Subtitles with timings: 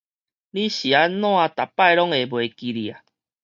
[0.03, 0.31] 你是按怎逐擺攏
[2.09, 2.95] 會袂記得